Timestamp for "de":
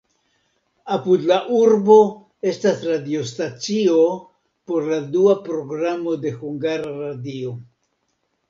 6.25-6.33